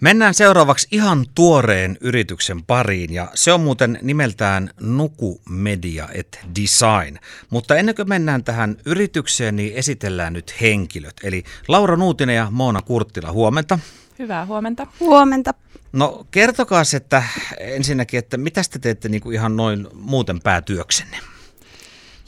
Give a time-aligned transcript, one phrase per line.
[0.00, 7.18] Mennään seuraavaksi ihan tuoreen yrityksen pariin ja se on muuten nimeltään Nuku Media et Design.
[7.50, 11.14] Mutta ennen kuin mennään tähän yritykseen, niin esitellään nyt henkilöt.
[11.22, 13.78] Eli Laura Nuutinen ja Moona Kurttila, huomenta.
[14.18, 14.86] Hyvää huomenta.
[15.00, 15.54] Huomenta.
[15.92, 17.22] No kertokaa että
[17.58, 21.18] ensinnäkin, että mitä te teette niin kuin ihan noin muuten päätyöksenne?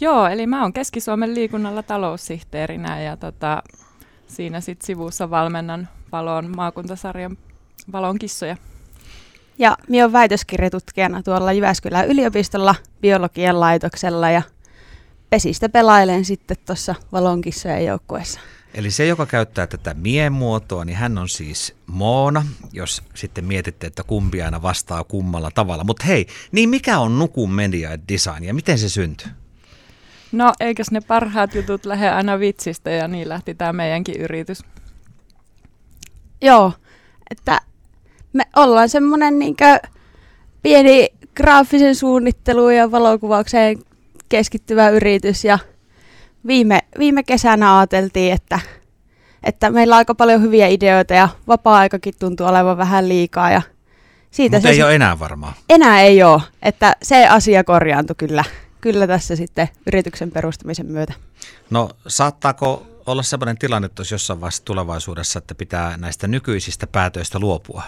[0.00, 3.62] Joo, eli mä oon Keski-Suomen liikunnalla taloussihteerinä ja tota,
[4.27, 7.37] siinä sitten sivussa valmennan Valon maakuntasarjan
[7.92, 8.56] Valon kissoja.
[9.58, 14.43] Ja minä olen väitöskirjatutkijana tuolla Jyväskylän yliopistolla biologian laitoksella ja
[15.30, 18.40] pesistä pelailen sitten tuossa Valon kissojen joukkueessa.
[18.74, 24.02] Eli se, joka käyttää tätä miemuotoa, niin hän on siis Moona, jos sitten mietitte, että
[24.02, 25.85] kumpi aina vastaa kummalla tavalla.
[25.85, 29.29] Mutta hei, niin mikä on Nukun Media Design ja miten se syntyi?
[30.32, 34.62] No eikös ne parhaat jutut lähde aina vitsistä ja niin lähti tämä meidänkin yritys.
[36.42, 36.72] Joo,
[37.30, 37.59] että
[38.33, 39.78] me ollaan semmoinen niinkö
[40.62, 43.78] pieni graafisen suunnitteluun ja valokuvaukseen
[44.28, 45.58] keskittyvä yritys ja
[46.46, 48.60] viime, viime kesänä ajateltiin, että,
[49.44, 53.62] että meillä on aika paljon hyviä ideoita ja vapaa-aikakin tuntuu olevan vähän liikaa ja
[54.30, 55.55] siitä Mutta se ei ole enää varmaan.
[55.68, 58.44] Enää ei ole, että se asia korjaantui kyllä,
[58.80, 61.12] kyllä tässä sitten yrityksen perustamisen myötä.
[61.70, 67.83] No saattaako olla sellainen tilanne tuossa jossain vaiheessa tulevaisuudessa, että pitää näistä nykyisistä päätöistä luopua?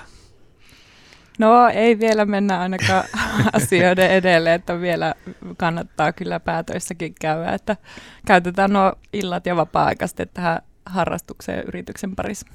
[1.39, 3.05] No ei vielä mennä ainakaan
[3.53, 5.15] asioiden edelle, että vielä
[5.57, 7.77] kannattaa kyllä päätöissäkin käydä, että
[8.27, 12.47] käytetään nuo illat ja vapaa-aika tähän harrastukseen yrityksen parissa.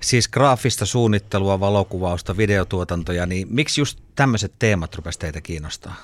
[0.00, 5.94] Siis graafista suunnittelua, valokuvausta, videotuotantoja, niin miksi just tämmöiset teemat rupesivat teitä kiinnostaa?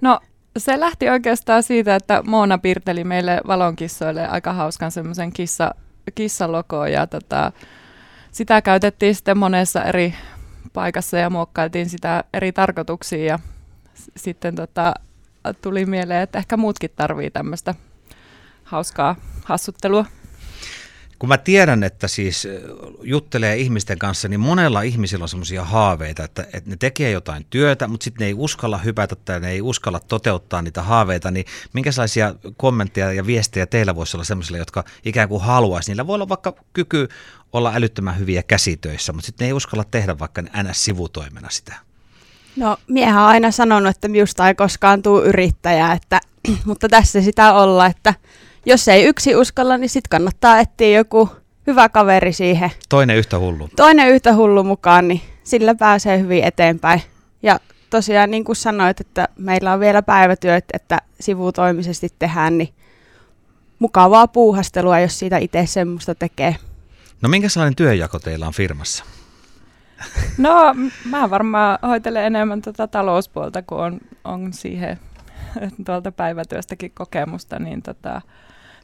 [0.00, 0.20] No
[0.56, 5.74] se lähti oikeastaan siitä, että Moona piirteli meille valonkissoille aika hauskan semmoisen kissa,
[6.14, 7.52] kissalokoon ja tota,
[8.32, 10.14] sitä käytettiin sitten monessa eri
[10.72, 13.38] paikassa ja muokkailtiin sitä eri tarkoituksiin ja
[14.16, 14.94] sitten tota,
[15.62, 17.74] tuli mieleen, että ehkä muutkin tarvii tämmöistä
[18.64, 20.04] hauskaa hassuttelua.
[21.22, 22.48] Kun mä tiedän, että siis
[23.02, 27.88] juttelee ihmisten kanssa, niin monella ihmisillä on semmoisia haaveita, että, että ne tekee jotain työtä,
[27.88, 32.34] mutta sitten ne ei uskalla hypätä tai ne ei uskalla toteuttaa niitä haaveita, niin minkälaisia
[32.56, 35.90] kommentteja ja viestejä teillä voisi olla semmoisille, jotka ikään kuin haluaisi?
[35.90, 37.08] Niillä voi olla vaikka kyky
[37.52, 41.74] olla älyttömän hyviä käsitöissä, mutta sitten ne ei uskalla tehdä vaikka NS-sivutoimena sitä.
[42.56, 46.20] No, miehän on aina sanonut, että minusta ei koskaan tule yrittäjä, että,
[46.64, 48.14] mutta tässä sitä olla, että
[48.66, 51.28] jos ei yksi uskalla, niin sitten kannattaa etsiä joku
[51.66, 52.70] hyvä kaveri siihen.
[52.88, 53.68] Toinen yhtä hullu.
[53.76, 57.02] Toinen yhtä hullu mukaan, niin sillä pääsee hyvin eteenpäin.
[57.42, 62.74] Ja tosiaan niin kuin sanoit, että meillä on vielä päivätyöt, että sivutoimisesti tehdään, niin
[63.78, 66.56] mukavaa puuhastelua, jos siitä itse semmoista tekee.
[67.22, 69.04] No minkälainen työjako teillä on firmassa?
[70.38, 70.74] No
[71.04, 74.98] mä varmaan hoitelen enemmän tuota talouspuolta, kun on, on siihen
[75.86, 78.20] tuolta päivätyöstäkin kokemusta, niin tota,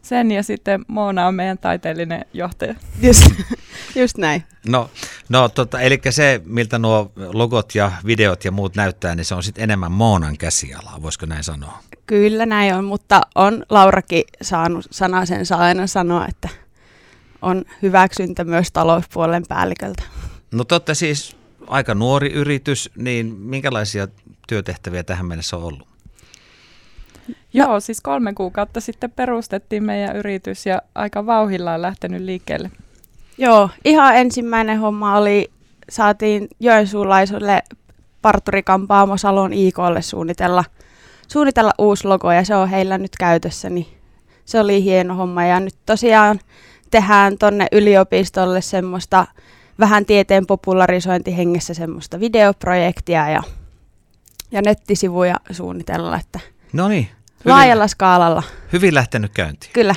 [0.03, 2.75] sen ja sitten Moona on meidän taiteellinen johtaja.
[3.03, 3.31] Just,
[3.95, 4.45] just näin.
[4.69, 4.91] No,
[5.29, 9.43] no tota, eli se, miltä nuo logot ja videot ja muut näyttää, niin se on
[9.43, 11.79] sitten enemmän Moonan käsialaa, voisiko näin sanoa?
[12.07, 16.49] Kyllä näin on, mutta on Laurakin saanut sanasen saa aina sanoa, että
[17.43, 20.03] on hyväksyntä myös talouspuolen päälliköltä.
[20.53, 21.37] No totta siis
[21.67, 24.09] aika nuori yritys, niin minkälaisia
[24.49, 25.89] työtehtäviä tähän mennessä on ollut?
[27.53, 32.71] Joo, siis kolme kuukautta sitten perustettiin meidän yritys ja aika vauhilla on lähtenyt liikkeelle.
[33.39, 35.51] Joo, ihan ensimmäinen homma oli,
[35.91, 37.63] saatiin joensuulaiselle
[38.23, 40.65] parturikampaamo Salon IKlle suunnitella,
[41.29, 43.87] suunnitella uusi logo ja se on heillä nyt käytössä, niin
[44.45, 45.45] se oli hieno homma.
[45.45, 46.41] Ja nyt tosiaan
[46.91, 49.27] tehdään tonne yliopistolle semmoista
[49.79, 53.43] vähän tieteen popularisointihengessä semmoista videoprojektia ja,
[54.51, 56.41] ja nettisivuja suunnitella, että
[56.73, 57.09] no niin,
[57.45, 58.43] Laajalla skaalalla.
[58.73, 59.73] Hyvin lähtenyt käyntiin.
[59.73, 59.95] Kyllä.